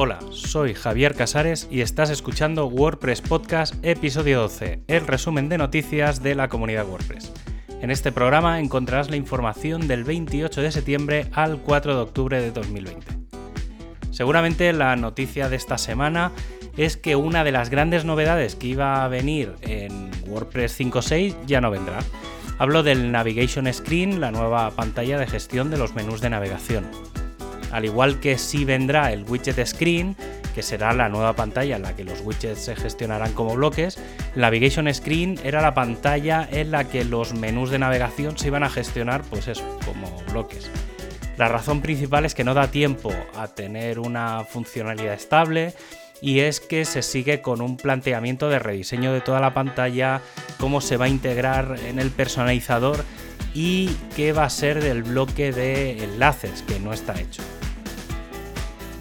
[0.00, 6.22] Hola, soy Javier Casares y estás escuchando WordPress Podcast episodio 12, el resumen de noticias
[6.22, 7.32] de la comunidad WordPress.
[7.82, 12.52] En este programa encontrarás la información del 28 de septiembre al 4 de octubre de
[12.52, 13.06] 2020.
[14.12, 16.30] Seguramente la noticia de esta semana
[16.76, 21.60] es que una de las grandes novedades que iba a venir en WordPress 5.6 ya
[21.60, 21.98] no vendrá.
[22.60, 26.86] Hablo del Navigation Screen, la nueva pantalla de gestión de los menús de navegación.
[27.70, 30.16] Al igual que sí vendrá el Widget Screen,
[30.58, 33.96] que será la nueva pantalla en la que los widgets se gestionarán como bloques,
[34.34, 38.68] Navigation Screen era la pantalla en la que los menús de navegación se iban a
[38.68, 40.68] gestionar pues eso, como bloques.
[41.36, 45.74] La razón principal es que no da tiempo a tener una funcionalidad estable
[46.20, 50.20] y es que se sigue con un planteamiento de rediseño de toda la pantalla,
[50.58, 53.04] cómo se va a integrar en el personalizador
[53.54, 57.42] y qué va a ser del bloque de enlaces que no está hecho.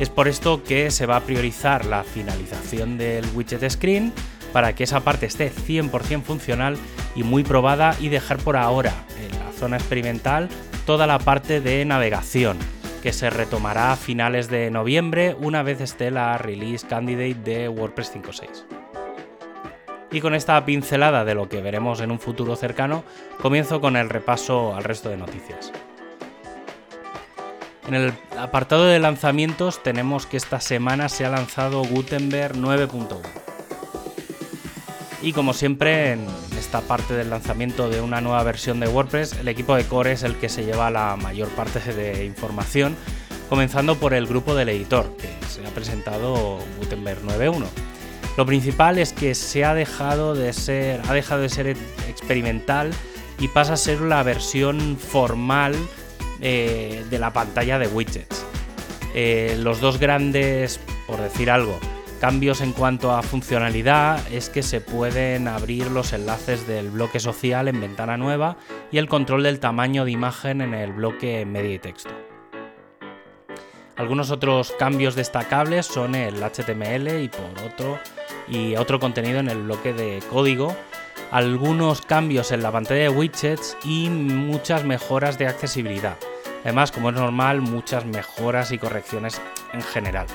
[0.00, 4.14] Es por esto que se va a priorizar la finalización del widget screen
[4.50, 6.78] para que esa parte esté 100% funcional
[7.14, 10.48] y muy probada y dejar por ahora en la zona experimental
[10.86, 12.56] toda la parte de navegación
[13.02, 18.14] que se retomará a finales de noviembre una vez esté la release candidate de WordPress
[18.14, 18.64] 5.6.
[20.12, 23.04] Y con esta pincelada de lo que veremos en un futuro cercano,
[23.40, 25.72] comienzo con el repaso al resto de noticias.
[27.90, 33.18] En el apartado de lanzamientos tenemos que esta semana se ha lanzado Gutenberg 9.1.
[35.22, 36.24] Y como siempre en
[36.56, 40.22] esta parte del lanzamiento de una nueva versión de WordPress, el equipo de Core es
[40.22, 42.94] el que se lleva la mayor parte de información,
[43.48, 47.66] comenzando por el grupo del editor, que se ha presentado Gutenberg 9.1.
[48.36, 51.66] Lo principal es que se ha dejado de ser, ha dejado de ser
[52.08, 52.92] experimental
[53.40, 55.74] y pasa a ser la versión formal
[56.40, 58.44] eh, de la pantalla de widgets.
[59.14, 61.78] Eh, los dos grandes, por decir algo,
[62.20, 67.66] cambios en cuanto a funcionalidad es que se pueden abrir los enlaces del bloque social
[67.66, 68.56] en ventana nueva
[68.92, 72.10] y el control del tamaño de imagen en el bloque media y texto.
[73.96, 77.98] Algunos otros cambios destacables son el HTML y por otro
[78.48, 80.74] y otro contenido en el bloque de código,
[81.30, 86.16] algunos cambios en la pantalla de widgets y muchas mejoras de accesibilidad.
[86.64, 89.40] Además, como es normal, muchas mejoras y correcciones
[89.72, 90.26] en general.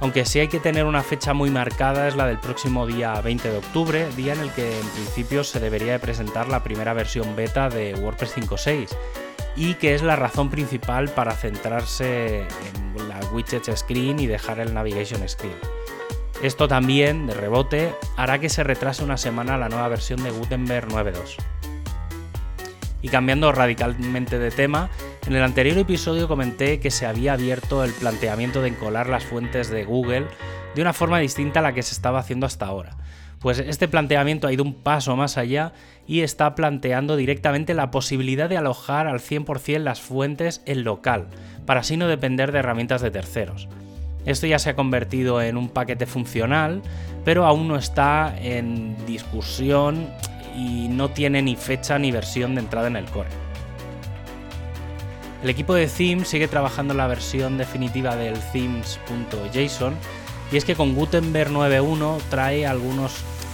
[0.00, 3.50] Aunque sí hay que tener una fecha muy marcada, es la del próximo día 20
[3.50, 7.34] de octubre, día en el que en principio se debería de presentar la primera versión
[7.36, 8.88] beta de WordPress 5.6
[9.56, 14.74] y que es la razón principal para centrarse en la widget screen y dejar el
[14.74, 15.56] navigation screen.
[16.42, 20.88] Esto también, de rebote, hará que se retrase una semana la nueva versión de Gutenberg
[20.88, 21.36] 9.2.
[23.04, 24.88] Y cambiando radicalmente de tema,
[25.26, 29.68] en el anterior episodio comenté que se había abierto el planteamiento de encolar las fuentes
[29.68, 30.24] de Google
[30.74, 32.96] de una forma distinta a la que se estaba haciendo hasta ahora.
[33.40, 35.74] Pues este planteamiento ha ido un paso más allá
[36.06, 41.26] y está planteando directamente la posibilidad de alojar al 100% las fuentes en local,
[41.66, 43.68] para así no depender de herramientas de terceros.
[44.24, 46.80] Esto ya se ha convertido en un paquete funcional,
[47.22, 50.08] pero aún no está en discusión
[50.54, 53.30] y no tiene ni fecha ni versión de entrada en el core.
[55.42, 59.94] El equipo de Themes sigue trabajando en la versión definitiva del themes.json
[60.50, 63.12] y es que con Gutenberg 9.1 trae algunos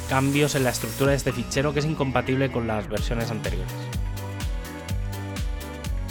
[0.09, 3.73] cambios en la estructura de este fichero que es incompatible con las versiones anteriores.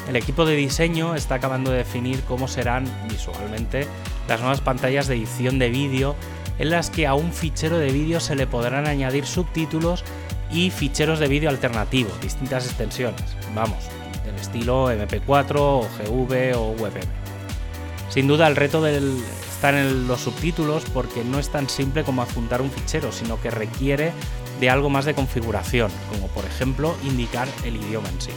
[0.09, 3.87] El equipo de diseño está acabando de definir cómo serán visualmente
[4.27, 6.15] las nuevas pantallas de edición de vídeo
[6.57, 10.03] en las que a un fichero de vídeo se le podrán añadir subtítulos
[10.51, 13.23] y ficheros de vídeo alternativos, distintas extensiones,
[13.53, 13.85] vamos,
[14.25, 17.07] del estilo MP4 o GV o WebM.
[18.09, 19.21] Sin duda el reto del,
[19.59, 23.51] está en los subtítulos porque no es tan simple como adjuntar un fichero, sino que
[23.51, 24.13] requiere
[24.59, 28.31] de algo más de configuración, como por ejemplo indicar el idioma en sí.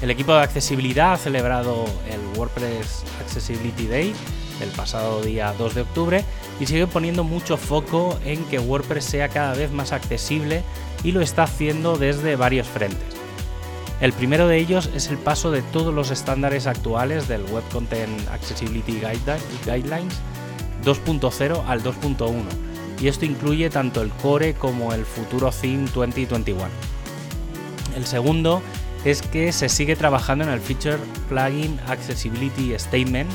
[0.00, 4.14] El equipo de accesibilidad ha celebrado el WordPress Accessibility Day
[4.62, 6.24] el pasado día 2 de octubre
[6.60, 10.62] y sigue poniendo mucho foco en que WordPress sea cada vez más accesible
[11.02, 13.16] y lo está haciendo desde varios frentes.
[14.00, 18.28] El primero de ellos es el paso de todos los estándares actuales del Web Content
[18.28, 19.00] Accessibility
[19.64, 20.20] Guidelines
[20.84, 22.44] 2.0 al 2.1
[23.00, 26.62] y esto incluye tanto el Core como el futuro Theme 2021.
[27.96, 28.62] El segundo
[29.04, 30.98] es que se sigue trabajando en el Feature
[31.28, 33.30] Plugin Accessibility Statement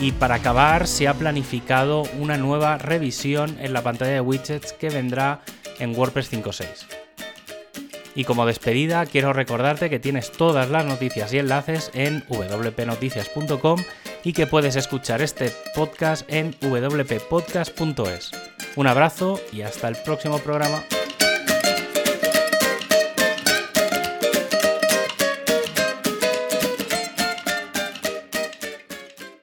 [0.00, 4.88] y para acabar se ha planificado una nueva revisión en la pantalla de widgets que
[4.88, 5.42] vendrá
[5.78, 6.66] en WordPress 5.6.
[8.14, 13.82] Y como despedida, quiero recordarte que tienes todas las noticias y enlaces en wpnoticias.com
[14.24, 18.32] y que puedes escuchar este podcast en wppodcast.es.
[18.76, 20.82] Un abrazo y hasta el próximo programa.